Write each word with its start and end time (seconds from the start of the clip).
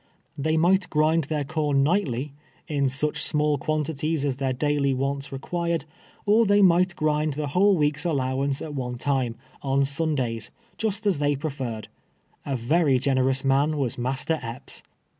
They 0.35 0.57
might 0.57 0.89
grind 0.89 1.25
their 1.25 1.43
corn 1.43 1.83
nightly, 1.83 2.33
in 2.67 2.89
such 2.89 3.21
small 3.23 3.59
quantities 3.59 4.25
as 4.25 4.37
their 4.37 4.51
daily 4.51 4.95
wants 4.95 5.31
required, 5.31 5.85
or 6.25 6.43
they 6.43 6.63
might 6.63 6.95
grind 6.95 7.35
the 7.35 7.49
whole 7.49 7.77
week's 7.77 8.03
allowance 8.03 8.63
at 8.63 8.73
one 8.73 8.97
time, 8.97 9.35
on 9.61 9.85
Sundays, 9.85 10.49
just 10.79 11.05
as 11.05 11.19
they 11.19 11.35
preferred, 11.35 11.87
A 12.47 12.55
very 12.55 12.99
gener 12.99 13.29
ous 13.29 13.43
man 13.45 13.77
was 13.77 13.99
Master 13.99 14.39
Epj)s 14.41 14.81